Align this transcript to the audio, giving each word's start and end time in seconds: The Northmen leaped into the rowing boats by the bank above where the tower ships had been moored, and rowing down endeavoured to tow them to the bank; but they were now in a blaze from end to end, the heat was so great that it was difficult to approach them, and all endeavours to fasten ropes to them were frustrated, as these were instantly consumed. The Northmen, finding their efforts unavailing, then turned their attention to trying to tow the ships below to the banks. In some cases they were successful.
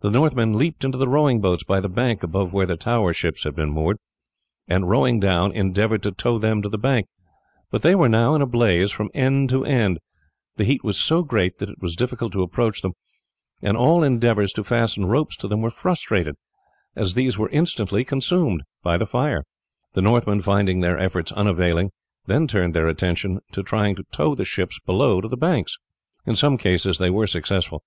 The 0.00 0.10
Northmen 0.10 0.52
leaped 0.58 0.84
into 0.84 0.98
the 0.98 1.08
rowing 1.08 1.40
boats 1.40 1.64
by 1.64 1.80
the 1.80 1.88
bank 1.88 2.22
above 2.22 2.52
where 2.52 2.66
the 2.66 2.76
tower 2.76 3.14
ships 3.14 3.44
had 3.44 3.54
been 3.54 3.70
moored, 3.70 3.96
and 4.68 4.86
rowing 4.86 5.18
down 5.18 5.50
endeavoured 5.50 6.02
to 6.02 6.12
tow 6.12 6.36
them 6.38 6.60
to 6.60 6.68
the 6.68 6.76
bank; 6.76 7.06
but 7.70 7.80
they 7.80 7.94
were 7.94 8.10
now 8.10 8.34
in 8.34 8.42
a 8.42 8.46
blaze 8.46 8.90
from 8.90 9.08
end 9.14 9.48
to 9.48 9.64
end, 9.64 9.98
the 10.56 10.64
heat 10.64 10.84
was 10.84 10.98
so 11.00 11.22
great 11.22 11.58
that 11.58 11.70
it 11.70 11.80
was 11.80 11.96
difficult 11.96 12.32
to 12.34 12.42
approach 12.42 12.82
them, 12.82 12.92
and 13.62 13.78
all 13.78 14.02
endeavours 14.02 14.52
to 14.52 14.62
fasten 14.62 15.06
ropes 15.06 15.38
to 15.38 15.48
them 15.48 15.62
were 15.62 15.70
frustrated, 15.70 16.34
as 16.94 17.14
these 17.14 17.38
were 17.38 17.48
instantly 17.48 18.04
consumed. 18.04 18.60
The 18.82 19.42
Northmen, 19.96 20.40
finding 20.42 20.80
their 20.80 20.98
efforts 20.98 21.32
unavailing, 21.32 21.92
then 22.26 22.46
turned 22.46 22.74
their 22.74 22.88
attention 22.88 23.40
to 23.52 23.62
trying 23.62 23.96
to 23.96 24.02
tow 24.12 24.34
the 24.34 24.44
ships 24.44 24.78
below 24.80 25.22
to 25.22 25.28
the 25.28 25.34
banks. 25.38 25.78
In 26.26 26.36
some 26.36 26.58
cases 26.58 26.98
they 26.98 27.08
were 27.08 27.26
successful. 27.26 27.82